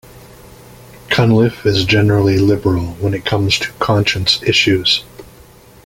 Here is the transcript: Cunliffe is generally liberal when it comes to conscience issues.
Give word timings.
Cunliffe 1.09 1.63
is 1.63 1.85
generally 1.85 2.39
liberal 2.39 2.95
when 2.95 3.13
it 3.13 3.23
comes 3.23 3.59
to 3.59 3.71
conscience 3.73 4.41
issues. 4.41 5.03